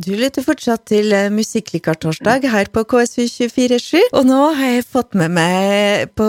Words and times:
Du 0.00 0.14
lytter 0.16 0.40
fortsatt 0.40 0.86
til 0.88 1.10
Musikklikartorsdag 1.34 2.46
Musikklikar-torsdag 2.46 2.46
her 2.48 2.68
på 2.72 2.86
KSU247, 2.88 4.14
og 4.16 4.24
nå 4.24 4.38
har 4.56 4.70
jeg 4.78 4.84
fått 4.88 5.16
med 5.18 5.34
meg 5.36 6.14
på 6.16 6.28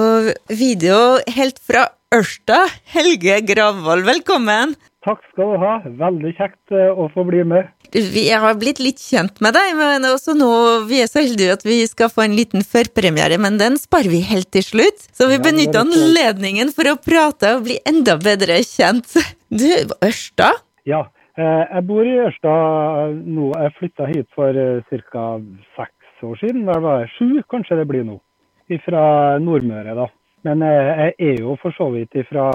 video 0.49 0.97
helt 1.31 1.61
fra 1.63 1.85
Ørsta, 2.11 2.65
Helge 2.91 3.37
Gravvoll. 3.47 4.03
Velkommen! 4.09 4.73
Takk 5.07 5.23
skal 5.31 5.53
du 5.53 5.61
ha. 5.61 5.77
Veldig 6.01 6.33
kjekt 6.35 6.75
eh, 6.75 6.91
å 6.91 7.07
få 7.13 7.23
bli 7.29 7.45
med. 7.47 7.69
Vi 7.95 8.25
har 8.43 8.59
blitt 8.59 8.81
litt 8.83 8.99
kjent 8.99 9.39
med 9.39 9.55
deg, 9.55 9.71
men 9.79 10.09
også 10.09 10.35
nå 10.35 10.51
vi 10.91 10.99
er 11.05 11.07
så 11.07 11.23
heldige 11.23 11.55
at 11.55 11.63
vi 11.63 11.79
skal 11.87 12.11
få 12.11 12.25
en 12.25 12.35
liten 12.35 12.67
førpremiere, 12.67 13.39
men 13.39 13.55
den 13.61 13.79
sparer 13.79 14.11
vi 14.11 14.19
helt 14.33 14.51
til 14.51 14.67
slutt. 14.67 15.07
Så 15.15 15.31
vi 15.31 15.39
benytter 15.39 15.79
er 15.79 15.87
anledningen 15.87 16.75
for 16.75 16.91
å 16.91 16.99
prate 16.99 17.55
og 17.55 17.63
bli 17.69 17.79
enda 17.87 18.19
bedre 18.19 18.59
kjent. 18.67 19.15
Du, 19.47 19.69
Ørsta? 20.03 20.57
Ja, 20.83 21.05
eh, 21.07 21.20
jeg 21.37 21.83
bor 21.87 22.05
i 22.07 22.17
Ørsta 22.25 22.53
nå. 23.15 23.51
Jeg 23.55 23.75
flytta 23.79 24.07
hit 24.11 24.27
for 24.35 24.53
ca. 24.89 25.25
seks 25.77 26.23
år 26.27 26.39
siden. 26.41 26.65
Da 26.67 26.79
var 26.83 27.03
jeg 27.03 27.13
sju, 27.17 27.29
kanskje 27.51 27.79
det 27.81 27.87
blir 27.89 28.03
nå. 28.07 28.19
Fra 28.85 29.37
Nordmøre, 29.43 29.95
da. 29.97 30.07
Men 30.47 30.63
eh, 30.65 30.91
jeg 31.01 31.13
er 31.31 31.41
jo 31.43 31.57
for 31.61 31.75
så 31.75 31.89
vidt 31.93 32.15
fra 32.29 32.47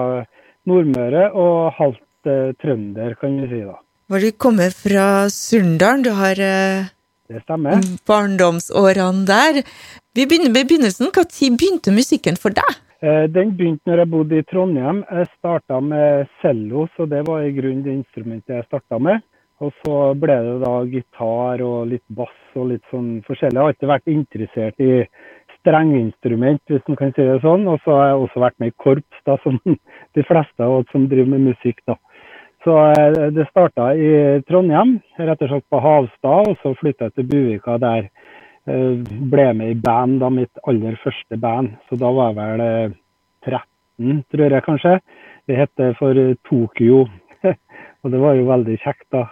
Nordmøre 0.67 1.29
og 1.37 1.71
halvt 1.77 2.29
eh, 2.31 2.53
trønder, 2.61 3.15
kan 3.21 3.37
vi 3.41 3.49
si 3.51 3.61
da. 3.63 3.77
Var 4.11 4.23
du 4.23 4.31
kommet 4.39 4.75
fra 4.75 5.27
Surndalen? 5.31 6.03
du 6.03 6.11
har 6.15 6.39
eh, 6.39 6.89
Det 7.27 7.43
stemmer. 7.43 7.79
barndomsårene 8.07 9.25
der. 9.27 9.61
Vi 10.15 10.25
begynner 10.25 10.51
med 10.51 10.67
begynnelsen. 10.67 11.07
Når 11.07 11.57
begynte 11.59 11.91
musikken 11.91 12.37
for 12.39 12.49
deg? 12.49 12.75
Eh, 12.99 13.29
Den 13.29 13.51
begynte 13.53 13.91
når 13.91 13.99
jeg 14.01 14.09
bodde 14.09 14.37
i 14.39 14.45
Trondheim. 14.49 15.03
Jeg 15.11 15.29
starta 15.37 15.79
med 15.79 16.29
cello, 16.41 16.87
så 16.95 17.05
det 17.05 17.27
var 17.27 17.43
i 17.45 17.53
grunnen 17.53 17.83
det 17.85 17.93
instrumentet 17.93 18.55
jeg 18.55 18.65
starta 18.65 18.97
med. 18.97 19.21
Og 19.61 19.73
så 19.83 20.13
ble 20.17 20.37
det 20.45 20.55
da 20.63 20.73
gitar 20.85 21.61
og 21.65 21.87
litt 21.91 22.05
bass 22.09 22.57
og 22.57 22.71
litt 22.71 22.83
sånn 22.91 23.21
forskjellig. 23.25 23.57
Jeg 23.57 23.61
har 23.61 23.73
alltid 23.73 23.91
vært 23.91 24.11
interessert 24.13 24.81
i 24.81 24.91
strengeinstrument, 25.59 26.61
hvis 26.69 26.85
man 26.89 26.97
kan 26.97 27.13
si 27.13 27.25
det 27.25 27.37
sånn. 27.45 27.67
Og 27.69 27.79
så 27.85 27.93
har 27.99 28.09
jeg 28.09 28.25
også 28.25 28.43
vært 28.47 28.59
med 28.61 28.73
i 28.73 28.77
korps, 28.81 29.21
da, 29.29 29.37
som 29.45 29.61
de 30.17 30.25
fleste 30.25 30.65
av 30.65 30.79
oss 30.79 30.91
som 30.93 31.05
driver 31.09 31.35
med 31.35 31.51
musikk. 31.51 31.81
da. 31.85 31.97
Så 32.65 32.79
eh, 32.97 33.29
det 33.37 33.45
starta 33.51 33.91
i 33.93 34.41
Trondheim, 34.49 34.97
rett 35.21 35.45
og 35.45 35.53
slett 35.53 35.69
på 35.69 35.85
Havstad. 35.85 36.49
Og 36.49 36.57
så 36.63 36.73
flytta 36.81 37.11
jeg 37.11 37.19
til 37.19 37.29
Buvika 37.29 37.77
der 37.81 38.09
ble 38.67 39.47
med 39.55 39.71
i 39.71 39.79
band, 39.79 40.19
da, 40.21 40.29
mitt 40.33 40.59
aller 40.67 40.97
første 41.03 41.37
band. 41.39 41.77
Så 41.87 41.99
da 41.99 42.11
var 42.11 42.33
jeg 42.33 42.39
vel 42.39 42.63
eh, 42.65 42.97
13, 43.47 44.23
tror 44.31 44.57
jeg 44.57 44.65
kanskje. 44.65 44.97
Det 45.47 45.59
heter 45.61 45.95
for 45.99 46.19
eh, 46.19 46.35
Tokyo. 46.49 47.05
og 48.01 48.11
det 48.11 48.19
var 48.19 48.35
jo 48.35 48.47
veldig 48.49 48.75
kjekt, 48.81 49.05
da. 49.13 49.23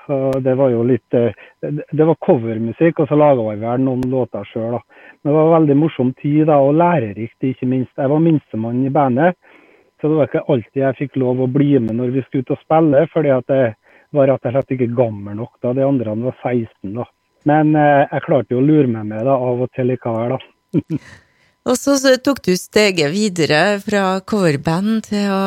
Det 0.46 0.56
var 0.56 0.72
jo 0.72 0.86
litt 0.88 1.18
eh, 1.18 1.36
Det 1.62 2.08
var 2.08 2.22
covermusikk, 2.24 3.02
og 3.02 3.10
så 3.10 3.20
laga 3.20 3.50
vi 3.50 3.66
vel 3.66 3.84
noen 3.84 4.06
låter 4.12 4.48
sjøl, 4.48 4.78
da. 4.78 5.04
Men 5.22 5.32
det 5.32 5.38
var 5.40 5.54
veldig 5.58 5.78
morsom 5.82 6.14
tid, 6.22 6.46
da, 6.52 6.62
og 6.62 6.78
lærerikt, 6.80 7.38
ikke 7.44 7.70
minst. 7.70 7.96
Jeg 7.98 8.12
var 8.12 8.24
minstemann 8.24 8.86
i 8.86 8.94
bandet. 8.94 9.36
Så 10.00 10.12
det 10.12 10.20
var 10.20 10.30
ikke 10.30 10.48
alltid 10.52 10.82
jeg 10.82 10.98
fikk 11.00 11.20
lov 11.20 11.40
å 11.42 11.50
bli 11.50 11.80
med 11.80 11.96
når 11.98 12.12
vi 12.14 12.24
skulle 12.26 12.46
ut 12.46 12.52
og 12.54 12.60
spille, 12.62 13.06
fordi 13.14 13.32
at 13.34 13.52
jeg 13.52 13.76
var 14.16 14.28
rett 14.30 14.48
og 14.48 14.54
slett 14.54 14.74
ikke 14.76 14.96
gammel 14.96 15.38
nok 15.40 15.56
da. 15.64 15.72
De 15.74 15.86
andre 15.88 16.16
var 16.20 16.36
16, 16.44 16.92
da. 16.94 17.08
Men 17.50 17.76
eh, 17.78 18.08
jeg 18.10 18.26
klarte 18.26 18.56
jo 18.56 18.62
å 18.62 18.66
lure 18.66 18.90
meg 18.90 19.08
med 19.12 19.24
det 19.28 19.36
av 19.36 19.64
og 19.66 19.72
til 19.76 19.92
likevel, 19.92 20.36
da. 20.36 20.82
Og 21.66 21.80
så, 21.80 21.96
så 21.98 22.12
tok 22.22 22.44
du 22.46 22.52
steget 22.60 23.10
videre 23.10 23.80
fra 23.82 24.20
coverband 24.30 25.08
til 25.08 25.32
å 25.34 25.46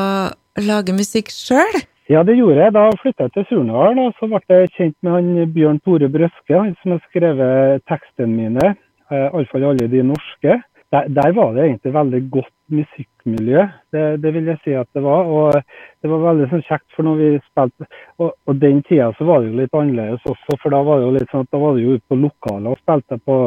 lage 0.67 0.91
musikk 0.97 1.31
sjøl. 1.31 1.79
Ja, 2.11 2.25
det 2.27 2.39
gjorde 2.39 2.65
jeg. 2.65 2.75
Da 2.75 2.87
flytta 2.99 3.29
jeg 3.29 3.35
til 3.37 3.47
Surnadal, 3.51 4.01
og 4.03 4.17
så 4.19 4.27
ble 4.33 4.41
jeg 4.63 4.73
kjent 4.75 4.97
med 5.07 5.15
han 5.15 5.53
Bjørn 5.55 5.79
Tore 5.85 6.09
Brøske, 6.11 6.57
han 6.57 6.73
som 6.81 6.97
har 6.97 7.03
skrevet 7.07 7.85
tekstene 7.91 8.33
mine, 8.33 8.73
eh, 9.12 9.29
iallfall 9.29 9.69
alle 9.71 9.91
de 9.93 10.03
norske. 10.09 10.59
Der, 10.91 11.11
der 11.21 11.37
var 11.37 11.53
det 11.55 11.69
egentlig 11.69 11.95
veldig 11.95 12.23
godt 12.33 12.55
musikkmiljø, 12.73 13.65
det, 13.95 14.05
det 14.23 14.33
vil 14.34 14.51
jeg 14.53 14.61
si 14.65 14.75
at 14.77 14.89
det 14.97 15.03
var. 15.05 15.29
Og 15.29 15.56
det 16.03 16.11
var 16.12 16.25
veldig 16.27 16.51
sånn 16.53 16.67
kjekt, 16.69 16.87
for 16.97 17.06
når 17.06 17.19
vi 17.21 17.31
spilte 17.47 17.89
Og, 18.19 18.33
og 18.49 18.61
den 18.61 18.83
tida 18.89 19.11
så 19.19 19.27
var 19.29 19.43
det 19.43 19.53
jo 19.53 19.61
litt 19.61 19.75
annerledes 19.75 20.25
også, 20.29 20.59
for 20.62 20.75
da 20.75 20.83
var 20.87 21.01
det 21.01 21.09
jo 21.09 21.17
litt 21.17 21.33
sånn 21.33 21.47
at 21.47 21.53
da 21.55 21.62
var 21.62 21.77
det 21.77 21.84
jo 21.84 21.97
ute 21.97 22.07
på 22.11 22.21
lokaler 22.23 22.73
og 22.73 22.81
spilte 22.83 23.21
på 23.25 23.39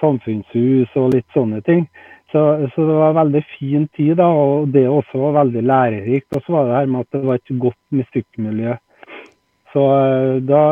samfunnshus 0.00 0.94
og 0.98 1.12
litt 1.14 1.28
sånne 1.36 1.62
ting. 1.66 1.86
Så, 2.32 2.40
så 2.74 2.84
det 2.84 2.96
var 2.98 3.14
en 3.14 3.20
veldig 3.22 3.42
fin 3.54 3.86
tid, 3.96 4.18
da, 4.20 4.26
og 4.28 4.68
det 4.74 4.84
også 4.88 5.20
var 5.22 5.38
veldig 5.40 5.62
lærerikt. 5.64 6.28
Og 6.36 6.44
så 6.44 6.54
var 6.54 6.68
det 6.68 6.76
her 6.76 6.90
med 6.92 7.06
at 7.06 7.16
det 7.16 7.24
var 7.24 7.40
et 7.40 7.54
godt 7.64 7.80
musikkmiljø. 8.00 8.74
Så 9.72 9.84
eh, 9.94 10.34
da 10.48 10.62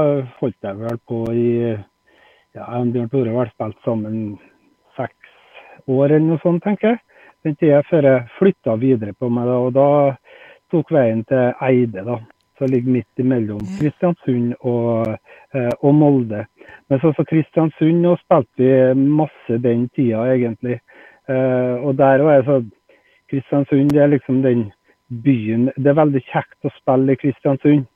holdt 0.41 0.69
jeg 0.69 0.81
vel 0.83 1.01
på 1.09 1.23
i 1.33 1.49
ja, 2.57 2.65
jeg 2.65 2.81
og 2.81 2.93
Bjørn 2.93 3.11
Tore 3.13 3.35
har 3.35 3.51
spilt 3.53 3.81
sammen 3.85 4.21
seks 4.97 5.89
år 5.93 6.07
eller 6.07 6.25
noe 6.25 6.41
sånt, 6.45 6.65
tenker 6.65 6.95
jeg. 6.95 7.03
Den 7.47 7.55
tida 7.61 7.83
før 7.87 8.09
jeg 8.09 8.23
flytta 8.41 8.73
videre 8.83 9.13
på 9.15 9.29
meg, 9.31 9.47
da, 9.47 9.59
og 9.63 9.75
da 9.77 9.91
tok 10.75 10.89
veien 10.91 11.21
til 11.31 11.53
Eide, 11.63 12.03
da. 12.03 12.19
Som 12.59 12.73
ligger 12.73 12.95
midt 12.95 13.21
imellom 13.21 13.61
Kristiansund 13.77 14.55
og, 14.65 15.13
eh, 15.55 15.73
og 15.85 15.93
Molde. 15.95 16.47
Men 16.89 17.03
så, 17.03 17.13
så 17.15 17.23
Kristiansund, 17.29 18.01
nå 18.03 18.15
spilte 18.23 18.65
vi 18.65 18.71
masse 19.21 19.59
den 19.63 19.85
tida, 19.95 20.25
egentlig. 20.33 20.81
Eh, 21.29 21.75
og 21.85 21.99
der 22.01 22.25
var 22.25 22.39
jeg 22.39 22.47
sånn 22.49 22.73
Kristiansund 23.31 23.93
det 23.95 24.03
er 24.03 24.11
liksom 24.13 24.43
den 24.45 24.69
byen 25.23 25.69
Det 25.75 25.91
er 25.91 25.99
veldig 25.99 26.23
kjekt 26.27 26.67
å 26.67 26.73
spille 26.81 27.15
i 27.15 27.21
Kristiansund. 27.21 27.87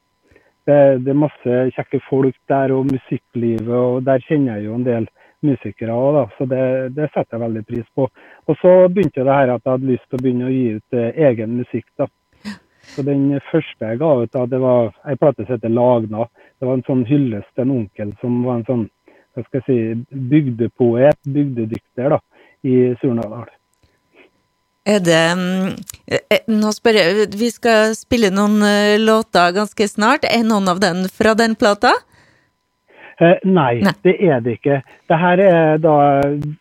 Det, 0.69 0.79
det 1.03 1.11
er 1.11 1.23
masse 1.25 1.57
kjekke 1.75 2.03
folk 2.07 2.37
der, 2.53 2.77
og 2.77 2.91
musikklivet, 2.93 3.75
og 3.75 4.05
der 4.07 4.23
kjenner 4.29 4.61
jeg 4.61 4.69
jo 4.69 4.77
en 4.79 4.87
del 4.87 5.11
musikere 5.47 5.97
òg, 5.97 6.11
da. 6.17 6.25
Så 6.37 6.47
det, 6.51 6.63
det 6.97 7.11
setter 7.11 7.37
jeg 7.37 7.45
veldig 7.45 7.65
pris 7.69 7.87
på. 7.97 8.07
Og 8.47 8.59
så 8.61 8.73
begynte 8.93 9.25
det 9.27 9.37
her 9.37 9.55
at 9.55 9.65
jeg 9.65 9.73
hadde 9.77 9.93
lyst 9.93 10.09
til 10.09 10.21
å 10.21 10.25
begynne 10.25 10.49
å 10.49 10.55
gi 10.55 10.65
ut 10.79 10.99
eh, 10.99 11.21
egen 11.31 11.59
musikk, 11.61 11.87
da. 12.01 12.09
Så 12.91 13.05
den 13.07 13.29
første 13.51 13.93
jeg 13.93 14.01
ga 14.01 14.11
ut, 14.23 14.33
da, 14.35 14.47
det 14.51 14.59
var 14.63 14.91
ei 15.07 15.17
plate 15.21 15.45
som 15.45 15.55
heter 15.55 15.73
Lagna. 15.73 16.27
Det 16.59 16.67
var 16.67 16.79
en 16.79 16.89
sånn 16.89 17.05
hyllest 17.07 17.53
til 17.55 17.67
en 17.67 17.77
onkel 17.77 18.17
som 18.23 18.41
var 18.47 18.59
en 18.59 18.67
sånn 18.67 18.89
hva 19.37 19.45
skal 19.47 19.61
jeg 19.61 19.67
si, 19.69 20.19
bygdepoet, 20.31 21.19
bygdedikter, 21.23 22.17
da, 22.17 22.19
i 22.67 22.91
Surnadal. 22.99 23.47
Er 24.91 25.03
det 25.05 25.21
mm, 25.37 25.75
eh, 26.09 26.47
Nå 26.51 26.73
spør 26.75 26.99
jeg, 26.99 27.29
vi 27.39 27.51
skal 27.53 27.95
spille 27.95 28.33
noen 28.35 28.59
eh, 28.67 28.97
låter 28.99 29.53
ganske 29.55 29.87
snart. 29.89 30.25
Er 30.27 30.43
noen 30.47 30.71
av 30.73 30.81
den 30.83 31.05
fra 31.13 31.37
den 31.39 31.55
plata? 31.55 31.93
Eh, 33.21 33.37
nei, 33.45 33.81
Nei. 33.85 33.93
det 34.03 34.15
er 34.25 34.41
det 34.41 34.55
ikke. 34.59 34.79
Dette 35.11 35.45
er 35.45 35.79
da 35.83 35.97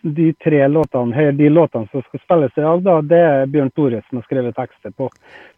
de 0.04 0.26
tre 0.44 0.66
låtene, 0.68 1.30
de 1.38 1.48
låtene 1.50 1.88
som 1.92 2.04
skal 2.04 2.20
spilles 2.26 2.58
i 2.60 2.66
dag, 2.66 2.82
da, 2.84 2.98
det 3.02 3.20
er 3.30 3.46
Bjørn 3.54 3.72
Tore 3.78 4.02
som 4.10 4.20
har 4.20 4.26
skrevet 4.28 4.58
tekster 4.58 4.92
på. 4.98 5.08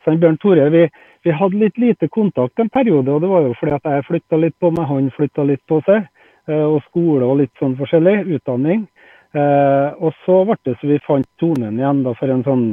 Så 0.05 0.13
Bjørn 0.21 0.37
Tore, 0.43 0.67
vi, 0.69 0.83
vi 1.25 1.33
hadde 1.33 1.57
litt 1.63 1.81
lite 1.81 2.07
kontakt 2.13 2.59
en 2.61 2.69
periode, 2.69 3.09
og 3.15 3.21
det 3.25 3.31
var 3.33 3.47
jo 3.47 3.55
fordi 3.59 3.73
at 3.79 3.89
jeg 3.95 4.05
flytta 4.11 4.41
litt 4.43 4.57
på 4.61 4.69
meg, 4.75 4.85
han 4.91 5.09
flytta 5.17 5.47
litt 5.49 5.63
på 5.67 5.81
seg. 5.89 6.05
eh, 6.47 6.65
Og 6.69 6.83
skole 6.89 7.25
og 7.25 7.39
litt 7.41 7.53
sånn 7.59 7.75
forskjellig, 7.81 8.19
utdanning. 8.37 8.85
Eh, 9.33 9.89
og 9.97 10.13
så 10.25 10.43
ble 10.45 10.59
det 10.67 10.77
så 10.81 10.87
vi 10.91 11.01
fant 11.07 11.27
tonen 11.41 11.79
igjen 11.81 12.03
da 12.05 12.13
for 12.19 12.29
en 12.29 12.43
sånn 12.45 12.65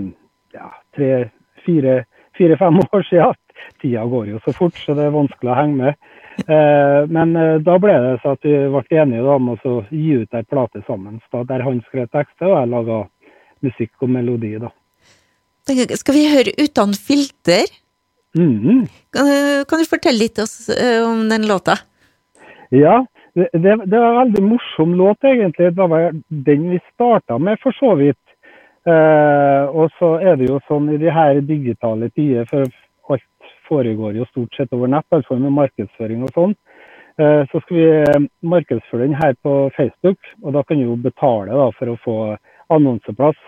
ja, 0.53 0.69
tre, 0.97 1.31
fire, 1.65 2.03
fire-fem 2.37 2.81
år 2.93 3.09
siden. 3.09 3.41
Tida 3.83 4.05
går 4.09 4.33
jo 4.33 4.41
så 4.45 4.55
fort, 4.57 4.79
så 4.85 4.97
det 4.99 5.07
er 5.07 5.15
vanskelig 5.15 5.53
å 5.53 5.59
henge 5.59 5.77
med. 5.83 6.09
Eh, 6.45 7.01
men 7.11 7.35
eh, 7.37 7.57
da 7.67 7.79
ble 7.83 7.97
det 8.05 8.15
så 8.23 8.35
at 8.37 8.47
vi 8.47 8.55
ble 8.75 9.01
enige 9.03 9.35
om 9.35 9.53
å 9.53 9.59
så 9.63 9.75
gi 9.91 10.21
ut 10.23 10.39
ei 10.39 10.47
plate 10.47 10.83
sammen, 10.87 11.21
der 11.51 11.67
han 11.67 11.83
skrev 11.89 12.09
tekster 12.15 12.51
og 12.51 12.57
jeg 12.61 12.73
laga 12.75 13.03
musikk 13.67 14.07
og 14.07 14.15
melodi. 14.15 14.55
da. 14.63 14.73
Skal 15.69 16.17
vi 16.17 16.29
høre 16.31 16.55
Uten 16.57 16.95
filter? 16.97 17.67
Mhm. 18.39 18.87
Kan, 19.13 19.29
kan 19.69 19.81
du 19.83 19.89
fortelle 19.89 20.21
litt 20.21 20.39
oss 20.39 20.69
om 21.05 21.27
den 21.29 21.49
låta? 21.49 21.79
Ja, 22.71 23.01
det, 23.35 23.49
det, 23.53 23.77
det 23.87 23.99
var 23.99 24.11
en 24.11 24.19
veldig 24.19 24.43
morsom 24.45 24.95
låt, 24.95 25.25
egentlig. 25.25 25.73
Det 25.75 25.87
var 25.87 26.11
den 26.29 26.71
vi 26.71 26.81
starta 26.95 27.39
med, 27.39 27.59
for 27.63 27.77
så 27.79 27.95
vidt. 27.99 28.21
Eh, 28.89 29.65
og 29.69 29.91
så 29.99 30.15
er 30.23 30.39
det 30.39 30.49
jo 30.49 30.61
sånn 30.69 30.89
i 30.95 30.99
de 31.01 31.11
her 31.13 31.41
digitale 31.45 32.09
tider, 32.17 32.47
for 32.49 32.69
foregår 33.69 34.17
jo 34.17 34.27
stort 34.33 34.55
sett 34.57 34.73
over 34.73 34.91
nett, 34.91 35.07
altså 35.15 35.37
med 35.39 35.55
markedsføring 35.57 36.25
og 36.27 36.33
sånn. 36.35 36.57
Eh, 37.19 37.45
så 37.51 37.61
skal 37.61 37.77
vi 37.77 37.87
eh, 37.91 38.27
markedsføre 38.47 39.03
den 39.09 39.17
her 39.19 39.35
på 39.43 39.53
Facebook, 39.77 40.19
og 40.43 40.53
da 40.55 40.63
kan 40.63 40.79
du 40.79 40.85
jo 40.85 40.99
betale 41.03 41.51
da, 41.51 41.67
for 41.75 41.91
å 41.91 42.01
få 42.05 42.19
annonseplass. 42.75 43.39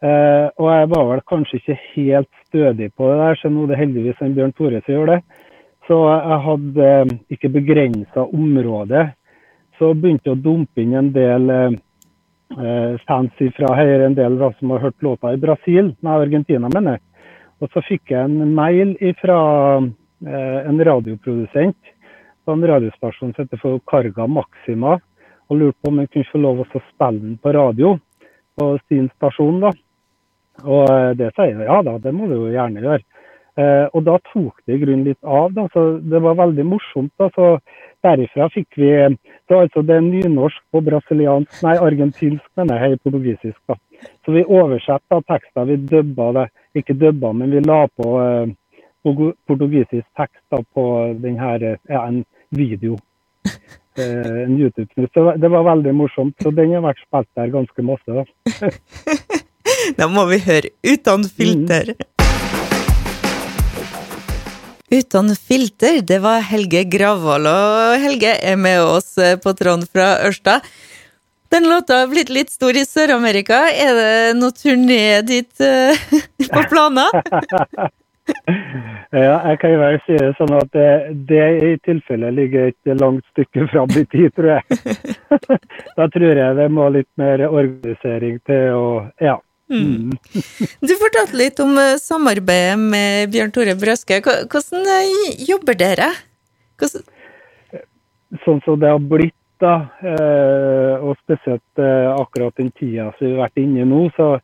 Eh, 0.00 0.46
og 0.54 0.68
jeg 0.70 0.90
var 0.92 1.08
vel 1.08 1.22
kanskje 1.32 1.58
ikke 1.58 1.78
helt 1.96 2.30
stødig 2.46 2.92
på 2.94 3.10
det 3.10 3.16
der, 3.18 3.40
så 3.40 3.50
nå 3.50 3.64
er 3.64 3.72
det 3.72 3.80
heldigvis 3.80 4.22
en 4.22 4.36
Bjørn 4.36 4.54
Tore 4.54 4.82
som 4.84 4.94
gjør 4.94 5.10
det. 5.16 5.18
Så 5.88 5.98
jeg 6.06 6.38
hadde 6.46 6.90
ikke 7.34 7.50
begrensa 7.50 8.28
området. 8.28 9.08
Så 9.80 9.90
begynte 9.96 10.30
jeg 10.30 10.38
å 10.38 10.42
dumpe 10.44 10.84
inn 10.84 10.94
en 10.94 11.08
del 11.10 11.50
fans 13.08 13.42
fra 13.56 13.72
her, 13.78 14.04
en 14.04 14.14
del 14.14 14.36
da, 14.38 14.52
som 14.58 14.70
har 14.74 14.84
hørt 14.84 15.02
låta 15.02 15.32
i 15.34 15.40
Brasil, 15.40 15.90
nei, 16.04 16.18
Argentina, 16.20 16.70
mener 16.70 16.98
jeg. 16.98 17.02
Og 17.60 17.68
så 17.74 17.82
fikk 17.84 18.12
jeg 18.14 18.24
en 18.24 18.54
mail 18.56 18.94
fra 19.20 19.38
eh, 19.80 20.60
en 20.68 20.84
radioprodusent. 20.90 21.96
på 22.44 22.52
en 22.52 22.66
radiostasjon 22.66 23.34
som 23.34 23.44
heter 23.44 23.60
for 23.60 23.80
Carga 23.86 24.26
Maxima, 24.26 24.96
og 25.50 25.58
lurte 25.58 25.76
på 25.82 25.90
om 25.90 25.98
jeg 26.00 26.08
kunne 26.10 26.30
få 26.32 26.38
lov 26.40 26.62
å 26.62 26.66
spille 26.70 27.20
den 27.20 27.36
på 27.38 27.52
radio 27.52 27.98
på 28.56 28.78
sin 28.88 29.10
stasjon. 29.16 29.60
da. 29.60 29.72
Og 30.64 30.90
eh, 30.90 31.12
det 31.20 31.32
sier 31.36 31.58
jeg 31.58 31.68
ja 31.68 31.82
da, 31.82 31.98
det 31.98 32.14
må 32.16 32.28
du 32.30 32.36
jo 32.38 32.52
gjerne 32.54 32.84
gjøre. 32.84 33.04
Eh, 33.60 33.86
og 33.92 34.04
da 34.06 34.16
tok 34.32 34.60
det 34.66 34.76
i 34.78 34.82
grunnen 34.82 35.04
litt 35.04 35.20
av. 35.24 35.52
da, 35.52 35.66
så 35.74 35.98
Det 36.00 36.20
var 36.22 36.38
veldig 36.40 36.64
morsomt. 36.64 37.12
da, 37.18 37.28
så 37.36 37.58
Derifra 38.02 38.48
fikk 38.48 38.78
vi 38.80 38.90
så 39.48 39.60
altså 39.60 39.82
Det 39.82 39.96
er 39.96 40.00
nynorsk 40.00 40.62
på 40.72 40.80
brasiliansk, 40.80 41.62
nei, 41.62 41.76
argentinsk, 41.76 42.46
mener 42.56 42.80
jeg, 42.88 43.00
portugisisk. 43.04 43.60
da. 43.68 43.76
Så 44.24 44.32
vi 44.32 44.44
oversatte 44.44 45.20
tekster. 45.28 45.68
Vi 45.68 45.76
dubba 45.90 46.30
det, 46.36 46.46
ikke 46.78 46.96
dubba, 46.98 47.32
men 47.32 47.52
vi 47.54 47.62
la 47.64 47.82
på 47.96 48.08
eh, 48.22 48.52
portugisisk 49.48 50.06
tekst 50.18 50.42
da, 50.52 50.62
på 50.74 50.86
denne, 51.22 51.76
ja, 51.88 52.06
en 52.06 52.24
video. 52.50 52.98
Eh, 53.98 54.42
en 54.44 54.54
YouTube-snutt. 54.54 55.16
Det 55.42 55.48
var 55.50 55.64
veldig 55.66 55.92
morsomt. 55.98 56.36
Så 56.40 56.52
den 56.54 56.70
har 56.72 56.84
vært 56.84 57.00
spilt 57.02 57.26
der 57.36 57.50
ganske 57.52 57.82
masse. 57.84 58.06
Da, 58.06 58.68
da 59.98 60.06
må 60.08 60.24
vi 60.30 60.38
høre 60.46 60.70
'Uten 60.86 61.26
filter'. 61.26 61.90
Mm. 61.98 62.06
Uten 64.90 65.28
filter, 65.36 66.00
det 66.02 66.16
var 66.18 66.40
Helge 66.42 66.80
Gravvoll. 66.90 67.44
Og 67.46 68.00
Helge 68.02 68.32
er 68.42 68.56
med 68.58 68.80
oss 68.82 69.12
eh, 69.22 69.36
på 69.38 69.52
tråden 69.54 69.84
fra 69.86 70.16
Ørsta. 70.26 70.56
Den 71.50 71.68
låta 71.68 71.94
har 71.94 72.10
blitt 72.10 72.28
litt 72.30 72.50
stor 72.50 72.76
i 72.76 72.84
Sør-Amerika. 72.86 73.64
Er 73.70 73.96
det 73.98 74.36
noe 74.38 74.54
turné 74.54 75.20
dit 75.26 75.64
uh, 75.64 75.98
på 76.46 76.62
planer? 76.70 77.10
ja, 79.10 79.34
jeg 79.48 79.58
kan 79.58 79.72
jo 79.74 79.80
vel 79.80 79.98
si 80.04 80.18
det 80.20 80.30
sånn 80.38 80.54
at 80.54 80.70
det, 80.76 80.88
det 81.26 81.46
i 81.66 81.72
tilfelle 81.86 82.30
ligger 82.36 82.70
et 82.70 82.92
langt 83.00 83.26
stykke 83.32 83.66
fram 83.72 83.90
i 83.98 84.04
tid, 84.12 84.30
tror 84.36 84.52
jeg. 84.56 84.80
da 85.98 86.08
tror 86.14 86.42
jeg 86.42 86.58
det 86.60 86.68
må 86.70 86.88
litt 86.94 87.10
mer 87.20 87.42
organisering 87.48 88.38
til 88.46 88.76
og 88.78 89.24
ja. 89.24 89.38
Mm. 89.70 90.16
Du 90.82 90.94
fortalte 90.98 91.38
litt 91.38 91.60
om 91.62 91.76
eh, 91.78 91.96
samarbeidet 92.02 92.78
med 92.78 93.30
Bjørn 93.30 93.52
Tore 93.54 93.76
Brøske. 93.78 94.18
Hvordan 94.26 94.88
eh, 94.96 95.44
jobber 95.46 95.78
dere? 95.78 96.10
Hvordan... 96.80 97.06
Sånn 98.44 98.58
som 98.62 98.78
det 98.82 98.90
har 98.90 99.02
blitt, 99.02 99.34
da, 99.62 99.74
eh, 100.02 101.04
og 101.04 101.18
spesielt 101.20 101.80
akkurat 101.80 102.56
den 102.58 102.70
tida 102.76 103.10
som 103.16 103.26
vi 103.26 103.32
har 103.34 103.44
vært 103.44 103.60
inne 103.62 103.86
nå, 103.88 104.02
så 104.16 104.34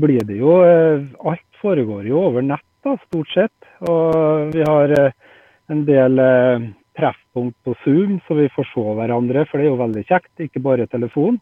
blir 0.00 0.24
det 0.26 0.38
jo 0.40 0.56
Alt 0.60 1.60
foregår 1.60 2.06
jo 2.08 2.20
over 2.28 2.44
nett, 2.44 2.66
da, 2.84 2.96
stort 3.06 3.30
sett. 3.32 3.68
Og 3.88 4.50
vi 4.52 4.64
har 4.66 4.92
en 5.72 5.84
del 5.88 6.20
treffpunkt 6.98 7.56
på 7.64 7.74
Zoom, 7.84 8.18
så 8.26 8.36
vi 8.36 8.50
får 8.52 8.68
se 8.72 8.84
hverandre, 8.98 9.46
for 9.48 9.58
det 9.58 9.66
er 9.66 9.72
jo 9.72 9.80
veldig 9.80 10.04
kjekt. 10.10 10.32
Ikke 10.44 10.62
bare 10.62 10.90
telefon. 10.92 11.38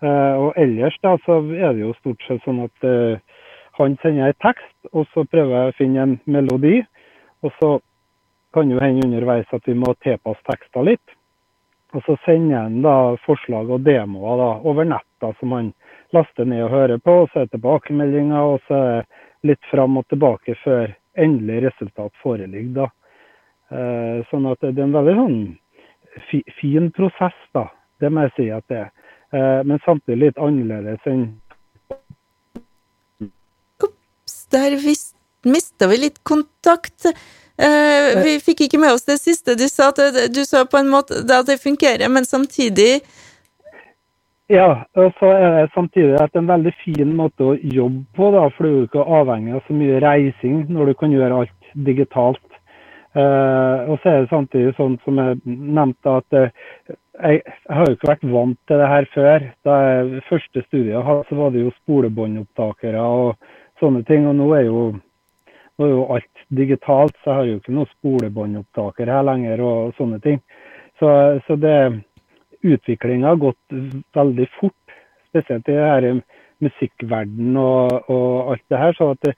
Og 0.00 0.56
ellers 0.56 0.96
da, 1.04 1.18
så 1.26 1.42
er 1.58 1.74
det 1.76 1.84
jo 1.84 1.92
stort 1.98 2.24
sett 2.24 2.40
sånn 2.46 2.62
at 2.64 2.88
han 3.78 3.98
sender 4.02 4.32
en 4.32 4.40
tekst, 4.42 4.74
og 4.92 5.06
så 5.12 5.26
prøver 5.28 5.54
jeg 5.54 5.70
å 5.70 5.76
finne 5.78 6.06
en 6.06 6.16
melodi. 6.26 6.80
Og 7.46 7.52
så 7.60 7.76
kan 8.54 8.70
jo 8.72 8.80
hende 8.82 9.06
underveis 9.06 9.54
at 9.54 9.68
vi 9.68 9.76
må 9.78 9.92
tilpasse 10.04 10.42
tekster 10.48 10.86
litt. 10.88 11.14
Og 11.96 12.04
så 12.04 12.16
sender 12.24 12.66
han 12.66 12.82
da 12.84 13.16
forslag 13.24 13.70
og 13.72 13.84
demoer 13.86 14.40
da, 14.40 14.48
over 14.68 14.88
nett 14.88 15.28
som 15.40 15.54
han 15.56 15.70
laster 16.12 16.44
ned 16.44 16.66
og 16.66 16.74
hører 16.74 17.00
på. 17.00 17.14
Og 17.22 17.30
så 17.32 17.40
er 17.40 17.48
det 17.48 17.56
tilbakemeldinger, 17.56 18.52
og 18.54 18.60
så 18.68 18.80
er 18.80 18.90
det 18.92 19.52
litt 19.52 19.70
fram 19.70 19.96
og 20.00 20.06
tilbake 20.12 20.56
før 20.64 20.92
endelig 21.18 21.62
resultat 21.68 22.12
foreligger. 22.22 22.74
da. 22.82 22.88
Eh, 23.68 24.20
sånn 24.30 24.46
at 24.48 24.60
det 24.64 24.78
er 24.78 24.86
en 24.86 24.96
veldig 24.96 25.16
sånn 25.18 25.40
fi, 26.30 26.42
fin 26.60 26.90
prosess, 26.96 27.36
da. 27.56 27.66
Det 28.00 28.10
må 28.12 28.24
jeg 28.26 28.34
si 28.36 28.48
at 28.54 28.64
det 28.70 28.78
er. 28.84 28.90
Eh, 29.32 29.60
men 29.68 29.80
samtidig 29.84 30.22
litt 30.22 30.40
annerledes 30.40 31.04
enn 31.08 31.26
Ops, 33.84 34.46
der 34.52 34.76
mista 35.48 35.88
vi 35.90 35.98
litt 36.00 36.22
kontakt. 36.24 37.10
Uh, 37.58 38.22
vi 38.22 38.36
fikk 38.38 38.66
ikke 38.66 38.78
med 38.78 38.94
oss 38.94 39.06
det 39.08 39.16
siste 39.18 39.56
du 39.58 39.64
sa, 39.66 39.88
at 39.90 40.28
du 40.30 40.44
sa 40.46 40.62
på 40.62 40.78
en 40.78 40.90
måte 40.92 41.24
at 41.26 41.48
det 41.48 41.58
fungerer, 41.58 42.06
men 42.06 42.24
samtidig 42.24 43.00
Ja, 44.48 44.84
og 44.94 45.10
så 45.18 45.32
er 45.34 45.56
det 45.56 45.72
samtidig 45.74 46.14
at 46.20 46.30
det 46.32 46.38
er 46.38 46.44
en 46.44 46.52
veldig 46.52 46.74
fin 46.84 47.10
måte 47.18 47.48
å 47.50 47.56
jobbe 47.58 48.04
på, 48.16 48.30
da, 48.32 48.46
for 48.54 48.64
du 48.64 48.68
er 48.68 48.76
jo 48.76 48.86
ikke 48.86 49.08
avhengig 49.18 49.56
av 49.58 49.66
så 49.66 49.74
mye 49.76 49.98
reising 50.04 50.62
når 50.70 50.92
du 50.92 50.94
kan 51.02 51.12
gjøre 51.12 51.42
alt 51.42 51.74
digitalt. 51.88 52.46
Uh, 53.18 53.88
og 53.90 53.98
så 54.02 54.10
er 54.12 54.22
det 54.22 54.30
samtidig 54.30 54.72
sånn 54.76 54.96
som 55.02 55.18
jeg 55.18 55.38
nevnte, 55.48 56.14
at 56.20 56.36
uh, 56.36 56.96
jeg, 57.18 57.40
har 57.66 57.88
jo 57.88 57.96
ikke 57.96 58.10
vært 58.10 58.26
vant 58.30 58.58
til 58.68 58.80
det 58.80 58.88
her 58.92 59.08
før. 59.14 59.46
Da 59.66 59.76
jeg 59.82 60.24
første 60.28 60.64
studiet 60.66 61.06
hadde, 61.06 61.24
så 61.28 61.38
var 61.38 61.54
det 61.54 61.64
jo 61.64 61.74
spolebåndopptakere 61.80 63.02
og 63.02 63.50
sånne 63.82 64.04
ting. 64.08 64.28
Og 64.28 64.36
nå 64.38 64.48
er, 64.58 64.66
jo, 64.68 64.84
nå 65.78 65.88
er 65.88 65.94
jo 65.94 66.04
alt 66.14 66.37
digitalt, 66.54 67.16
så 67.22 67.30
jeg 67.30 67.38
har 67.38 67.48
jo 67.48 67.56
ikke 67.58 67.74
noen 67.76 67.90
spolebåndopptaker 67.96 69.10
her 69.12 69.24
lenger 69.26 69.62
og 69.64 69.96
sånne 69.98 70.20
ting. 70.24 70.40
Så, 70.98 71.08
så 71.46 71.56
det 71.60 71.78
utviklinga 72.66 73.32
har 73.32 73.40
gått 73.42 73.78
veldig 74.16 74.48
fort, 74.58 74.96
spesielt 75.30 75.68
i 75.70 75.76
her 75.78 76.08
musikkverden 76.64 77.58
og, 77.60 78.10
og 78.10 78.54
alt 78.54 78.64
det 78.72 78.80
her. 78.80 78.96
Så 78.98 79.12
det, 79.24 79.34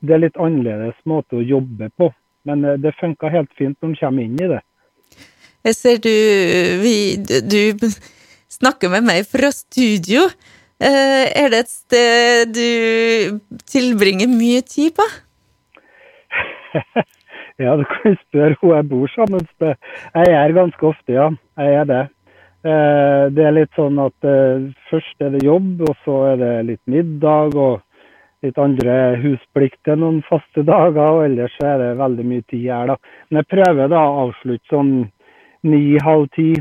det, 0.00 0.14
er 0.14 0.24
litt 0.26 0.40
annerledes 0.40 0.98
måte 1.08 1.38
å 1.38 1.46
jobbe 1.46 1.90
på. 1.96 2.10
Men 2.48 2.64
det 2.80 2.96
funka 2.98 3.30
helt 3.32 3.52
fint 3.58 3.76
når 3.80 3.92
en 3.92 3.98
kommer 4.00 4.26
inn 4.26 4.40
i 4.40 4.50
det. 4.54 4.60
Jeg 5.68 5.76
ser 5.76 5.98
du 6.00 6.14
vi, 6.80 6.94
Du 7.20 7.88
snakker 8.50 8.92
med 8.92 9.04
meg 9.08 9.26
fra 9.28 9.52
studio. 9.52 10.24
Eh, 10.80 11.26
er 11.36 11.50
det 11.52 11.66
et 11.66 11.72
sted 11.72 12.54
du 12.56 13.58
tilbringer 13.68 14.30
mye 14.32 14.62
tid 14.64 14.96
på? 14.96 15.04
ja, 17.64 17.76
du 17.76 17.84
kan 17.88 18.16
spørre 18.26 18.56
hun 18.60 18.74
jeg 18.76 18.88
bor 18.90 19.12
sammen 19.14 19.46
med. 19.60 19.76
Jeg 20.14 20.34
er 20.38 20.56
ganske 20.56 20.86
ofte, 20.86 21.12
ja. 21.12 21.28
Jeg 21.58 21.78
er 21.82 21.86
det. 21.90 22.00
Eh, 22.60 23.24
det 23.32 23.44
er 23.46 23.54
litt 23.56 23.76
sånn 23.78 24.00
at 24.02 24.26
eh, 24.28 24.66
først 24.90 25.22
er 25.24 25.32
det 25.36 25.46
jobb, 25.46 25.80
og 25.88 25.94
så 26.04 26.16
er 26.32 26.42
det 26.42 26.50
litt 26.68 26.82
middag 26.90 27.56
og 27.56 27.80
litt 28.44 28.58
andre 28.60 28.96
husplikter 29.20 29.96
noen 30.00 30.20
faste 30.28 30.64
dager. 30.66 31.20
Og 31.20 31.24
ellers 31.28 31.56
er 31.64 31.80
det 31.80 31.94
veldig 32.00 32.26
mye 32.32 32.44
tid 32.50 32.66
her, 32.68 32.92
da. 32.92 32.98
Men 33.28 33.40
jeg 33.40 33.52
prøver 33.56 33.92
da 33.92 34.02
å 34.04 34.26
avslutte 34.26 34.72
sånn 34.72 34.92
ni-halv 35.68 36.28
ti. 36.36 36.52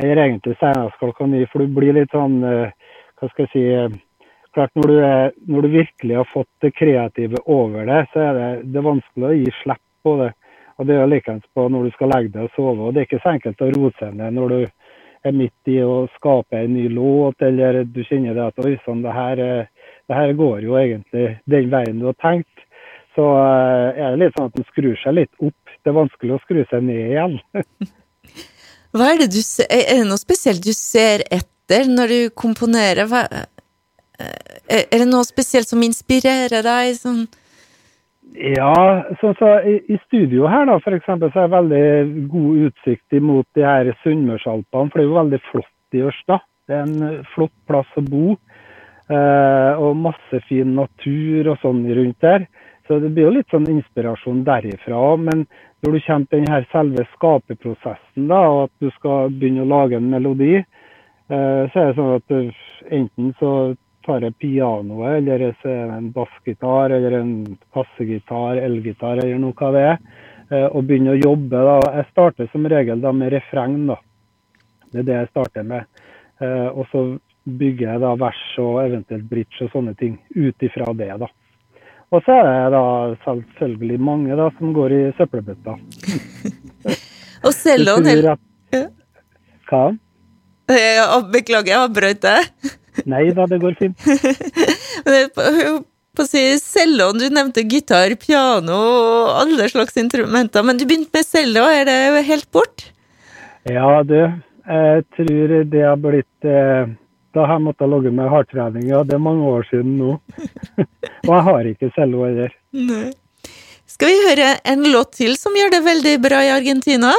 Eller 0.00 0.22
egentlig 0.24 0.56
senest 0.60 0.96
klokka 1.00 1.26
ni, 1.28 1.42
for 1.50 1.62
du 1.62 1.74
blir 1.76 1.96
litt 1.96 2.14
sånn 2.14 2.40
eh, 2.46 2.70
Hva 3.20 3.28
skal 3.28 3.44
jeg 3.44 3.50
si 3.52 4.00
Klart, 4.54 4.72
når 4.74 4.90
du, 4.90 4.96
er, 5.06 5.32
når 5.46 5.62
du 5.62 5.68
virkelig 5.76 6.16
har 6.18 6.28
fått 6.32 6.50
det 6.64 6.72
kreative 6.74 7.38
over 7.46 7.86
det, 7.86 8.00
så 8.12 8.22
er 8.24 8.38
det, 8.38 8.48
det 8.72 8.80
er 8.80 8.88
vanskelig 8.88 9.28
å 9.28 9.36
gi 9.36 9.52
slipp 9.60 9.84
på 10.02 10.16
det. 10.18 10.32
Og 10.80 10.86
Det 10.88 10.94
er 10.96 11.02
jo 11.02 11.10
likeens 11.12 11.44
på 11.54 11.66
når 11.68 11.86
du 11.86 11.90
skal 11.94 12.10
legge 12.14 12.32
deg 12.34 12.48
og 12.48 12.56
sove. 12.56 12.86
og 12.86 12.94
Det 12.94 13.02
er 13.02 13.08
ikke 13.08 13.22
så 13.22 13.34
enkelt 13.34 13.62
å 13.62 13.70
roe 13.76 13.92
seg 14.00 14.16
ned 14.16 14.34
når 14.38 14.54
du 14.54 14.60
er 15.28 15.36
midt 15.36 15.70
i 15.70 15.76
å 15.84 16.06
skape 16.16 16.56
en 16.56 16.74
ny 16.74 16.86
låt, 16.88 17.42
eller 17.44 17.82
du 17.84 18.00
kjenner 18.08 18.34
det 18.34 18.46
at 18.48 18.64
oi 18.64 18.74
sann, 18.86 19.04
det, 19.04 19.46
det, 20.08 20.16
her 20.16 20.32
går 20.38 20.64
jo 20.64 20.78
egentlig 20.80 21.26
den 21.52 21.70
veien 21.70 22.00
du 22.00 22.08
har 22.08 22.16
tenkt. 22.24 22.64
Så 23.14 23.26
er 23.36 24.14
det 24.14 24.22
litt 24.22 24.38
sånn 24.38 24.48
at 24.48 24.58
en 24.58 24.68
skrur 24.70 24.96
seg 25.02 25.18
litt 25.18 25.44
opp. 25.44 25.74
Det 25.84 25.92
er 25.92 25.98
vanskelig 25.98 26.36
å 26.36 26.42
skru 26.46 26.62
seg 26.70 26.86
ned 26.88 27.12
igjen. 27.12 27.38
Hva 28.96 29.12
er 29.12 29.20
det 29.20 29.30
du 29.30 29.38
ser 29.44 29.68
Er 29.70 30.00
det 30.00 30.06
noe 30.08 30.18
spesielt 30.18 30.64
du 30.64 30.72
ser 30.74 31.22
etter 31.30 31.86
når 31.90 32.10
du 32.10 32.20
komponerer? 32.34 33.06
Hva, 33.10 33.26
eh, 33.28 33.46
er 34.70 34.98
det 35.02 35.08
noe 35.08 35.26
spesielt 35.26 35.68
som 35.70 35.82
inspirerer 35.82 36.62
deg? 36.66 36.94
Sånn? 36.98 37.24
Ja, 38.32 39.04
så, 39.20 39.34
så 39.38 39.48
i, 39.66 39.80
i, 39.90 39.98
studio 40.06 40.46
her 40.46 40.68
da, 40.68 40.76
for 40.84 40.94
eksempel, 40.94 41.32
så 41.32 41.42
er 41.42 41.48
det 41.48 41.56
veldig 41.56 42.28
god 42.30 42.68
utsikt 42.68 43.16
imot 43.18 43.48
de 43.58 43.64
her 43.66 43.90
Sunnmørsalpene. 44.04 44.90
For 44.90 45.00
det 45.00 45.04
er 45.04 45.08
jo 45.08 45.18
veldig 45.18 45.40
flott 45.48 45.98
i 45.98 46.04
Ørsta. 46.06 46.38
Det 46.70 46.76
er 46.76 46.84
en 46.84 47.08
eh, 47.08 47.32
flott 47.34 47.54
plass 47.66 47.98
å 47.98 48.04
bo. 48.06 48.36
Eh, 49.10 49.82
og 49.82 49.98
masse 49.98 50.42
fin 50.46 50.76
natur 50.78 51.50
og 51.50 51.58
sånn 51.64 51.82
rundt 51.98 52.22
der. 52.22 52.46
Så 52.86 53.00
det 53.02 53.10
blir 53.16 53.26
jo 53.26 53.34
litt 53.34 53.50
sånn 53.50 53.66
inspirasjon 53.70 54.44
derifra. 54.46 55.02
Men 55.18 55.44
når 55.82 55.96
du 55.96 56.00
kommer 56.06 56.30
til 56.30 56.46
her 56.54 56.70
selve 56.70 57.06
skaperprosessen, 57.16 58.30
da, 58.30 58.40
og 58.46 58.62
at 58.68 58.74
du 58.84 58.94
skal 59.00 59.34
begynne 59.34 59.66
å 59.66 59.70
lage 59.72 59.98
en 59.98 60.10
melodi, 60.12 60.54
eh, 60.60 61.62
så 61.72 61.82
er 61.82 61.90
det 61.90 61.98
sånn 61.98 62.16
at 62.20 62.36
enten 63.00 63.34
så 63.42 63.54
tar 64.06 64.24
jeg 64.24 64.36
pianoet, 64.40 65.18
eller 65.20 65.46
er 65.50 65.94
en 65.96 66.10
bassgitar, 66.14 66.92
eller 66.96 67.18
en 67.20 67.32
kassegitar, 67.74 68.60
elgitar, 68.60 69.20
eller 69.22 69.40
noe 69.40 69.66
av 69.66 69.76
det 69.76 69.86
er, 69.88 69.98
eh, 70.50 70.66
og 70.66 70.86
begynner 70.88 71.16
å 71.16 71.24
jobbe. 71.24 71.64
da. 71.70 71.80
Jeg 71.96 72.10
starter 72.10 72.48
som 72.52 72.66
regel 72.66 73.00
da 73.00 73.12
med 73.12 73.32
refreng, 73.32 73.86
da. 73.86 73.98
Det 74.90 75.02
er 75.02 75.08
det 75.08 75.18
jeg 75.18 75.30
starter 75.30 75.62
med. 75.62 75.84
Eh, 76.40 76.68
og 76.68 76.86
så 76.92 77.04
bygger 77.44 77.92
jeg 77.92 78.00
da 78.00 78.14
vers 78.20 78.42
og 78.58 78.80
eventuelt 78.84 79.28
bridge 79.28 79.64
og 79.64 79.70
sånne 79.72 79.94
ting 79.96 80.18
ut 80.36 80.66
ifra 80.66 80.92
det, 80.96 81.12
da. 81.20 81.28
Og 82.10 82.24
så 82.26 82.34
er 82.34 82.48
det 82.50 82.70
da 82.74 82.84
selvfølgelig 83.24 84.00
mange 84.02 84.36
da, 84.36 84.48
som 84.58 84.72
går 84.74 84.92
i 84.96 85.02
søppelbøtta. 85.18 85.76
Og 87.46 87.54
selv 87.56 87.94
om. 87.94 88.08
Hva? 89.70 89.84
Eh, 90.70 91.14
Beklager, 91.32 91.70
jeg 91.70 91.78
avbrøt 91.78 92.20
deg. 92.26 92.74
Nei 93.10 93.30
da, 93.36 93.46
det 93.50 93.60
går 93.62 93.78
fint. 93.80 94.06
Men 95.06 95.30
På, 95.34 95.46
på 96.16 96.26
å 96.26 96.28
si 96.28 96.42
cello, 96.58 97.10
du 97.16 97.26
nevnte 97.32 97.64
gitar, 97.70 98.12
piano 98.20 98.76
og 98.76 99.34
alle 99.40 99.68
slags 99.70 99.96
instrumenter, 100.00 100.64
men 100.66 100.80
du 100.80 100.82
begynte 100.84 101.14
med 101.14 101.26
cello, 101.26 101.62
er 101.70 101.86
det 101.86 102.24
helt 102.26 102.48
bort? 102.52 102.88
Ja, 103.70 104.02
du. 104.02 104.18
Jeg 104.70 105.06
tror 105.16 105.54
det 105.70 105.80
har 105.82 105.96
blitt 105.98 106.46
eh, 106.46 106.90
Da 107.34 107.46
har 107.46 107.56
jeg 107.56 107.64
måttet 107.64 107.90
logge 107.90 108.12
med 108.14 108.28
hardtrening. 108.30 108.84
Ja, 108.90 109.00
det 109.06 109.16
er 109.16 109.22
mange 109.22 109.46
år 109.48 109.66
siden 109.70 109.96
nå. 109.98 110.18
Og 111.28 111.32
jeg 111.32 111.42
har 111.48 111.70
ikke 111.70 111.90
cello 111.96 112.24
heller. 112.26 112.54
Skal 113.90 114.10
vi 114.10 114.20
høre 114.28 114.52
en 114.70 114.86
låt 114.92 115.16
til 115.18 115.36
som 115.38 115.56
gjør 115.56 115.72
det 115.74 115.82
veldig 115.86 116.14
bra 116.22 116.42
i 116.46 116.52
Argentina? 116.54 117.12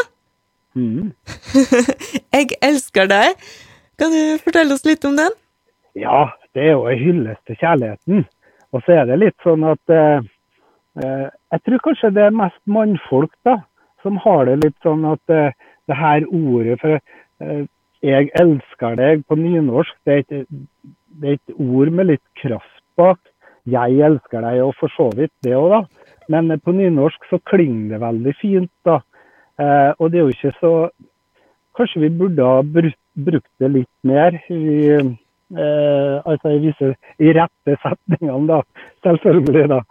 Mm. 0.76 1.12
Jeg 2.36 2.56
elsker 2.64 3.10
deg. 3.12 3.36
Kan 4.00 4.16
du 4.16 4.40
fortelle 4.44 4.76
oss 4.76 4.86
litt 4.88 5.04
om 5.08 5.18
den? 5.20 5.36
Ja, 5.96 6.30
det 6.56 6.64
er 6.68 6.72
jo 6.72 6.86
en 6.88 7.00
hyllest 7.00 7.44
til 7.48 7.58
kjærligheten. 7.60 8.26
Og 8.72 8.84
så 8.86 9.02
er 9.02 9.10
det 9.10 9.20
litt 9.20 9.44
sånn 9.44 9.66
at 9.68 9.92
eh, 9.92 10.24
eh, 11.04 11.28
Jeg 11.52 11.64
tror 11.66 11.84
kanskje 11.88 12.14
det 12.16 12.24
er 12.24 12.38
mest 12.38 12.62
mannfolk 12.66 13.34
da, 13.48 13.58
som 14.04 14.20
har 14.24 14.46
det 14.48 14.62
litt 14.64 14.78
sånn 14.86 15.04
at 15.10 15.34
eh, 15.34 15.52
det 15.92 15.98
her 16.00 16.28
ordet 16.28 16.80
for 16.80 16.98
eh, 16.98 17.66
'jeg 18.02 18.32
elsker 18.34 18.96
deg' 18.98 19.26
på 19.30 19.36
nynorsk, 19.38 19.94
det 20.06 20.14
er, 20.14 20.24
et, 20.24 20.48
det 21.22 21.30
er 21.30 21.34
et 21.38 21.54
ord 21.60 21.92
med 21.92 22.08
litt 22.10 22.28
kraft 22.42 22.82
bak. 22.98 23.20
'Jeg 23.68 24.00
elsker 24.02 24.42
deg' 24.42 24.64
og 24.64 24.74
for 24.80 24.90
så 24.96 25.12
vidt 25.14 25.34
det 25.44 25.54
òg, 25.54 25.70
da. 25.70 25.82
Men 26.30 26.52
eh, 26.52 26.58
på 26.58 26.72
nynorsk 26.72 27.28
så 27.30 27.38
klinger 27.46 27.90
det 27.94 28.02
veldig 28.02 28.36
fint, 28.40 28.72
da. 28.86 29.02
Eh, 29.60 29.92
og 30.00 30.12
det 30.12 30.20
er 30.20 30.24
jo 30.26 30.36
ikke 30.36 30.58
så 30.60 30.76
Kanskje 31.72 32.02
vi 32.02 32.10
burde 32.10 32.44
ha 32.44 32.62
brukt, 32.68 33.00
brukt 33.16 33.52
det 33.64 33.70
litt 33.72 33.94
mer. 34.04 34.36
Vi, 34.50 35.00
eh, 35.58 36.18
altså 36.26 36.54
i 36.56 36.62
viser 36.64 36.94
i 37.20 37.34
rette 37.38 37.78
setningene, 37.84 38.48
da. 38.50 38.62
Selvfølgelig, 39.06 39.68
da. 39.72 39.82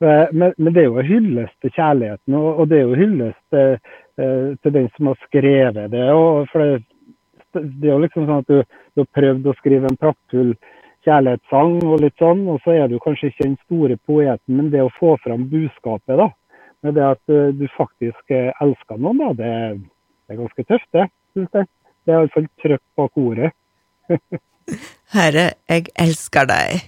Eh, 0.00 0.26
Men, 0.32 0.54
men 0.58 0.72
det 0.72 0.82
er 0.82 0.88
jo 0.90 1.00
en 1.02 1.10
hyllest 1.10 1.56
til 1.62 1.74
kjærligheten, 1.74 2.34
og, 2.38 2.48
og 2.60 2.68
det 2.70 2.78
er 2.78 2.86
jo 2.86 3.00
hyllest 3.02 3.40
til, 3.54 3.78
eh, 4.20 4.48
til 4.62 4.74
den 4.78 4.88
som 4.96 5.12
har 5.12 5.20
skrevet 5.26 5.90
det. 5.94 6.08
For 6.52 6.64
det, 6.64 6.82
det 7.54 7.88
er 7.88 7.94
jo 7.94 8.02
liksom 8.04 8.26
sånn 8.28 8.44
at 8.44 8.50
du, 8.52 8.62
du 8.94 9.04
har 9.04 9.14
prøvd 9.20 9.48
å 9.48 9.56
skrive 9.60 9.90
en 9.90 10.00
praktfull 10.00 10.52
kjærlighetssang 11.06 11.78
og 11.86 12.02
litt 12.02 12.18
sånn, 12.20 12.44
og 12.50 12.60
så 12.64 12.74
er 12.76 12.90
du 12.90 12.98
kanskje 13.02 13.30
ikke 13.30 13.46
den 13.46 13.56
store 13.64 13.96
poeten, 14.08 14.58
men 14.58 14.70
det 14.74 14.82
å 14.84 14.92
få 14.98 15.16
fram 15.24 15.48
budskapet, 15.50 16.18
da. 16.20 16.28
Med 16.86 16.94
det 16.94 17.06
at 17.06 17.32
eh, 17.34 17.48
du 17.58 17.66
faktisk 17.74 18.34
eh, 18.34 18.52
elsker 18.62 19.00
noen, 19.02 19.18
da, 19.22 19.32
det, 19.38 19.52
det 20.26 20.36
er 20.36 20.42
ganske 20.42 20.66
tøft, 20.68 20.90
det. 20.94 21.08
Synes 21.34 21.58
jeg. 21.58 21.70
Det 22.06 22.14
er 22.14 22.22
iallfall 22.22 22.46
trøkk 22.62 22.84
bak 22.96 23.18
ordet. 23.20 23.50
Herre, 25.08 25.54
jeg 25.70 25.86
elsker 25.96 26.44
deg. 26.50 26.82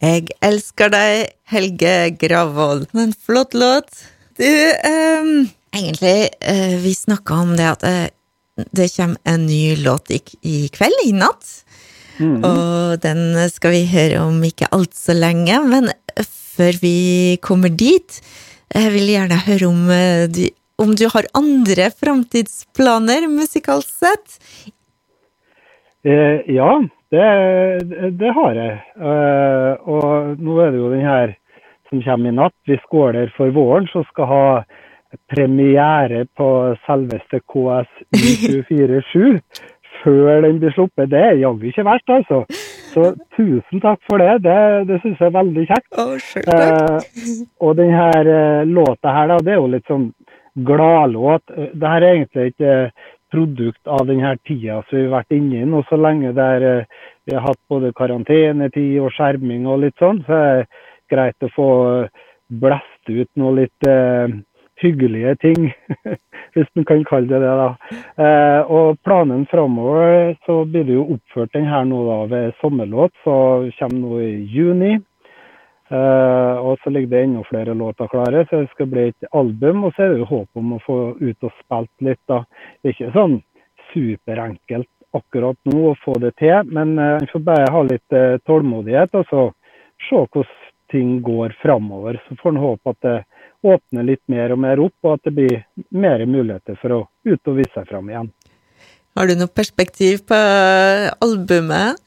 Jeg 0.00 0.30
elsker 0.48 0.94
deg, 0.94 1.34
Helge 1.52 1.92
Gravold. 2.22 2.86
En 2.96 3.12
flott 3.12 3.52
låt. 3.52 4.00
Du, 4.40 4.48
um, 4.48 5.44
egentlig, 5.76 6.30
uh, 6.48 6.78
vi 6.80 6.96
snakka 6.96 7.42
om 7.44 7.52
det 7.58 7.68
at 7.74 7.84
uh, 7.84 8.64
det 8.72 8.88
kommer 8.96 9.20
en 9.28 9.44
ny 9.44 9.76
låt 9.84 10.08
i, 10.08 10.22
i 10.40 10.56
kveld, 10.72 11.04
i 11.04 11.12
natt. 11.12 11.52
Og 12.18 12.96
den 13.04 13.36
skal 13.52 13.76
vi 13.76 13.84
høre 13.92 14.24
om 14.24 14.40
ikke 14.42 14.72
altfor 14.74 15.14
lenge, 15.14 15.60
men 15.68 15.92
før 16.26 16.80
vi 16.82 17.38
kommer 17.44 17.70
dit, 17.70 18.16
jeg 18.74 18.92
vil 18.94 19.12
gjerne 19.14 19.38
høre 19.46 19.68
om, 19.68 19.84
eh, 19.92 20.26
du, 20.28 20.44
om 20.82 20.94
du 20.96 21.06
har 21.12 21.28
andre 21.38 21.88
framtidsplaner 21.94 23.28
musikalsk 23.32 23.90
sett? 24.04 24.38
Eh, 26.04 26.44
ja, 26.52 26.70
det, 27.10 27.26
det 28.20 28.32
har 28.36 28.58
jeg. 28.58 28.78
Eh, 28.96 29.72
og 29.88 30.40
nå 30.40 30.58
er 30.62 30.72
det 30.74 30.82
jo 30.82 30.92
den 30.92 31.06
her 31.06 31.34
som 31.88 32.02
kommer 32.04 32.30
i 32.30 32.36
natt. 32.36 32.56
Vi 32.68 32.76
skåler 32.84 33.32
for 33.36 33.52
våren, 33.56 33.88
som 33.92 34.04
skal 34.10 34.30
ha 34.30 34.44
premiere 35.32 36.26
på 36.36 36.48
selveste 36.84 37.40
KS247 37.48 39.40
før 40.02 40.44
den 40.44 40.60
blir 40.60 40.74
sluppet. 40.76 41.10
Det 41.10 41.22
er 41.30 41.40
jaggu 41.40 41.70
ikke 41.70 41.86
verst, 41.88 42.12
altså. 42.12 42.44
Så 42.98 43.10
tusen 43.36 43.82
takk 43.82 44.00
for 44.10 44.18
det. 44.18 44.40
Det, 44.42 44.56
det 44.88 44.96
syns 45.04 45.20
jeg 45.22 45.30
er 45.30 45.36
veldig 45.36 45.66
kjekt. 45.68 46.00
Oh. 46.02 46.16
Eh, 46.42 47.44
og 47.62 47.76
denne 47.78 48.00
her 48.00 48.30
eh, 48.32 48.64
låta 48.66 49.12
her, 49.14 49.30
da, 49.30 49.36
det 49.44 49.54
er 49.54 49.60
jo 49.60 49.70
litt 49.70 49.86
sånn 49.90 50.08
gladlåt. 50.66 51.44
Eh, 51.54 51.70
Det 51.78 51.92
her 51.92 52.06
er 52.06 52.16
egentlig 52.16 52.48
ikke 52.52 52.74
eh, 52.88 53.06
produkt 53.30 53.92
av 53.92 54.06
denne 54.08 54.34
tida 54.48 54.80
som 54.88 54.96
vi 54.96 55.04
har 55.04 55.14
vært 55.18 55.36
inne 55.36 55.60
i 55.60 55.68
nå 55.68 55.82
så 55.86 55.98
lenge 56.00 56.32
der 56.32 56.62
vi 57.28 57.34
har 57.36 57.44
hatt 57.44 57.60
både 57.68 57.92
karantenetid 57.92 58.94
og 59.04 59.12
skjerming 59.12 59.68
og 59.68 59.82
litt 59.84 59.98
sånn. 60.00 60.22
Så 60.26 60.32
er 60.32 60.62
det 60.62 60.68
greit 61.12 61.44
å 61.46 61.52
få 61.54 61.68
blæst 62.48 63.12
ut 63.12 63.28
noe 63.38 63.54
litt 63.60 63.88
eh, 63.88 64.32
hyggelige 64.82 65.34
ting, 65.42 65.68
hvis 66.54 66.70
man 66.76 66.86
kan 66.88 67.04
kalle 67.08 67.28
det 67.30 67.40
det. 67.42 67.54
da. 67.60 67.68
Eh, 68.24 68.70
og 68.70 68.98
planen 69.04 69.46
framover, 69.50 70.34
så 70.46 70.62
blir 70.64 70.86
det 70.88 70.96
jo 70.96 71.06
oppført 71.16 71.54
den 71.56 71.68
her 71.68 71.84
nå 71.88 72.04
da 72.08 72.18
ved 72.32 72.56
sommerlåt, 72.62 73.14
så 73.24 73.36
kommer 73.78 74.02
nå 74.02 74.20
i 74.24 74.32
juni. 74.54 74.96
Eh, 75.88 76.56
og 76.60 76.76
så 76.82 76.90
ligger 76.92 77.08
det 77.14 77.22
enda 77.24 77.42
flere 77.48 77.74
låter 77.74 78.06
klare, 78.12 78.44
så 78.50 78.62
det 78.62 78.70
skal 78.74 78.90
bli 78.92 79.08
et 79.08 79.28
album. 79.32 79.84
Og 79.84 79.94
så 79.96 80.04
er 80.04 80.14
det 80.14 80.22
jo 80.22 80.32
håp 80.32 80.62
om 80.62 80.76
å 80.76 80.82
få 80.84 80.98
ut 81.20 81.48
og 81.48 81.54
spilt 81.62 82.08
litt, 82.10 82.22
da. 82.28 82.42
Det 82.82 82.90
er 82.90 82.96
ikke 82.96 83.16
sånn 83.16 83.38
superenkelt 83.94 84.90
akkurat 85.16 85.56
nå 85.72 85.86
å 85.90 85.98
få 86.02 86.18
det 86.20 86.34
til, 86.40 86.60
men 86.68 86.98
eh, 87.00 87.28
får 87.32 87.44
bare 87.46 87.72
ha 87.72 87.84
litt 87.88 88.16
eh, 88.16 88.36
tålmodighet 88.48 89.16
og 89.16 89.30
så 89.30 89.44
se 90.08 90.20
hvordan 90.20 90.56
ting 90.92 91.18
går 91.24 91.52
framover. 91.62 92.20
Så 92.28 92.36
får 92.40 92.54
en 92.54 92.62
håpe 92.62 92.92
at 92.94 93.00
det 93.04 93.16
åpner 93.66 94.06
litt 94.06 94.22
mer 94.30 94.54
og 94.54 94.60
mer 94.62 94.80
opp, 94.82 94.94
og 95.04 95.16
at 95.16 95.28
det 95.28 95.34
blir 95.34 95.56
mer 95.90 96.24
muligheter 96.26 96.78
for 96.80 96.94
å 96.94 97.00
ut 97.26 97.50
og 97.50 97.58
vise 97.58 97.74
seg 97.74 97.88
fram 97.90 98.10
igjen. 98.10 98.30
Har 99.18 99.26
du 99.26 99.34
noe 99.34 99.50
perspektiv 99.50 100.22
på 100.28 100.36
eh, 100.36 101.08
albumet? 101.24 101.98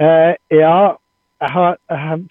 Eh, 0.00 0.32
ja, 0.54 0.78
jeg 1.42 1.52
har, 1.54 1.76
jeg 1.90 2.04
har 2.06 2.22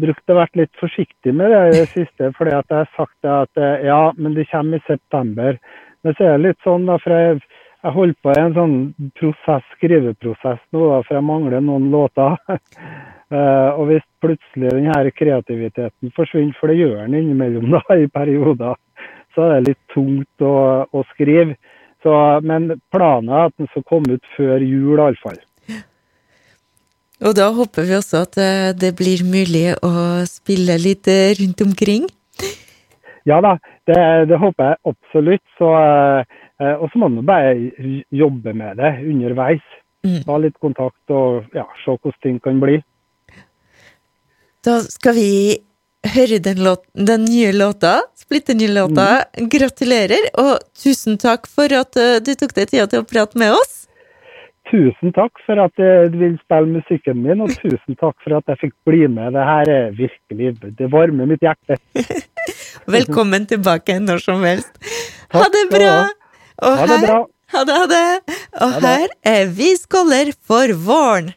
brukt 0.00 0.32
å 0.32 0.38
være 0.38 0.62
litt 0.62 0.80
forsiktig 0.80 1.34
med 1.36 1.52
det 1.52 1.60
i 1.68 1.76
det 1.76 1.88
siste, 1.92 2.30
fordi 2.38 2.54
at 2.56 2.72
jeg 2.72 2.78
har 2.78 2.90
sagt 2.96 3.28
at 3.28 3.60
eh, 3.60 3.86
ja, 3.88 4.00
men 4.16 4.36
det 4.38 4.48
kommer 4.52 4.80
i 4.80 4.86
september. 4.88 5.58
Men 6.00 6.16
så 6.16 6.26
er 6.26 6.36
det 6.38 6.46
litt 6.48 6.64
sånn, 6.64 6.86
da, 6.88 6.96
for 7.02 7.12
jeg, 7.14 7.40
jeg 7.84 7.96
holder 7.96 8.18
på 8.24 8.32
i 8.32 8.40
en 8.40 8.56
sånn 8.56 8.76
prosess, 9.20 9.66
skriveprosess 9.76 10.62
nå, 10.72 10.86
da, 10.94 11.02
for 11.04 11.18
jeg 11.18 11.28
mangler 11.28 11.64
noen 11.64 11.90
låter. 11.92 12.38
Eh, 13.30 13.70
og 13.78 13.86
hvis 13.86 14.06
plutselig 14.18 14.72
denne 14.74 15.10
kreativiteten 15.14 16.10
forsvinner, 16.16 16.54
for 16.58 16.70
det 16.70 16.80
gjør 16.80 17.04
den 17.04 17.20
innimellom 17.20 17.76
da, 17.76 17.82
i 17.94 18.08
perioder, 18.10 18.74
så 19.36 19.44
er 19.44 19.52
det 19.52 19.68
litt 19.70 19.94
tungt 19.94 20.42
å, 20.42 20.54
å 20.90 21.04
skrive. 21.12 21.54
Så, 22.02 22.10
men 22.42 22.72
planen 22.90 23.30
er 23.30 23.50
at 23.50 23.54
den 23.60 23.70
skal 23.70 23.86
komme 23.86 24.18
ut 24.18 24.34
før 24.34 24.64
jul, 24.64 24.98
iallfall. 24.98 25.38
Og 27.20 27.34
da 27.36 27.50
håper 27.52 27.84
vi 27.86 27.98
også 28.00 28.24
at 28.24 28.40
eh, 28.40 28.70
det 28.74 28.94
blir 28.98 29.22
mulig 29.28 29.68
å 29.84 29.92
spille 30.26 30.80
litt 30.80 31.06
eh, 31.12 31.36
rundt 31.38 31.62
omkring. 31.68 32.08
Ja 33.28 33.38
da, 33.44 33.58
det, 33.86 34.00
det 34.26 34.38
håper 34.40 34.72
jeg 34.72 34.80
absolutt. 34.90 35.44
Så, 35.60 35.68
og 35.68 36.86
så 36.88 36.98
må 36.98 37.10
man 37.12 37.26
bare 37.28 38.00
jobbe 38.08 38.54
med 38.56 38.80
det 38.80 38.94
underveis. 39.04 39.66
Ta 40.24 40.38
litt 40.40 40.56
kontakt 40.64 41.12
og 41.12 41.44
ja, 41.52 41.66
se 41.84 41.92
hvordan 41.92 42.22
ting 42.24 42.40
kan 42.42 42.58
bli. 42.64 42.80
Da 44.64 44.80
skal 44.84 45.14
vi 45.16 45.28
høre 46.14 46.38
den, 46.44 46.60
låt, 46.64 46.82
den 46.94 47.24
nye 47.24 47.52
låta, 47.52 48.00
splitter 48.18 48.54
nye 48.58 48.68
låta. 48.72 49.06
Gratulerer, 49.52 50.26
og 50.40 50.58
tusen 50.76 51.16
takk 51.20 51.48
for 51.48 51.72
at 51.76 51.96
eh, 52.00 52.18
du 52.24 52.34
tok 52.36 52.52
deg 52.56 52.68
tida 52.72 52.86
til 52.90 53.02
å 53.02 53.08
prate 53.08 53.40
med 53.40 53.54
oss. 53.56 53.86
Tusen 54.70 55.10
takk 55.16 55.40
for 55.46 55.58
at 55.58 55.72
du 55.80 56.18
vil 56.20 56.36
spille 56.44 56.68
musikken 56.76 57.22
min, 57.24 57.40
og 57.42 57.50
tusen 57.58 57.96
takk 57.98 58.14
for 58.22 58.36
at 58.36 58.52
jeg 58.52 58.60
fikk 58.66 58.74
bli 58.86 59.00
med. 59.10 59.32
Det 59.34 59.46
her 59.48 59.72
er 59.72 59.96
virkelig 59.96 60.52
Det 60.78 60.90
varmer 60.92 61.26
mitt 61.26 61.42
hjerte. 61.42 61.80
Velkommen 62.96 63.48
tilbake 63.50 63.96
når 64.04 64.22
som 64.22 64.44
helst. 64.46 64.70
Takk 65.32 65.40
Ha 65.40 65.48
det 65.56 65.64
bra! 65.72 65.94
Og 66.60 66.76
Ha 66.78 66.86
det 66.86 67.00
her- 67.00 67.06
bra. 67.08 67.20
Ha 67.50 67.64
det, 67.66 67.74
ha 67.80 67.86
det. 67.90 68.36
Og 68.62 68.72
Ha 68.76 68.78
det. 68.78 68.90
her 68.94 69.08
er 69.26 69.48
Vi 69.58 69.72
skåler 69.80 70.30
for 70.46 70.70
våren. 70.86 71.32